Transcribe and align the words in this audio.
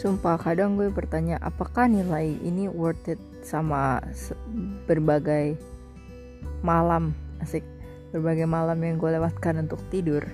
sumpah 0.00 0.40
kadang 0.40 0.80
gue 0.80 0.88
bertanya 0.88 1.36
apakah 1.44 1.84
nilai 1.84 2.32
ini 2.40 2.72
worth 2.72 3.12
it 3.12 3.20
sama 3.44 4.00
berbagai 4.88 5.60
malam? 6.64 7.12
Asik. 7.44 7.60
Berbagai 8.08 8.48
malam 8.48 8.80
yang 8.80 8.96
gue 8.96 9.20
lewatkan 9.20 9.60
untuk 9.60 9.84
tidur. 9.92 10.24